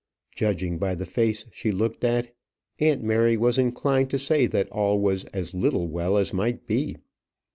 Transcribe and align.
Judging 0.35 0.79
by 0.79 0.95
the 0.95 1.05
face 1.05 1.45
she 1.51 1.71
looked 1.71 2.03
at, 2.03 2.33
aunt 2.79 3.03
Mary 3.03 3.37
was 3.37 3.59
inclined 3.59 4.09
to 4.09 4.17
say 4.17 4.47
that 4.47 4.67
all 4.71 4.99
was 4.99 5.25
as 5.25 5.53
little 5.53 5.87
well 5.87 6.17
as 6.17 6.33
might 6.33 6.65
be. 6.65 6.95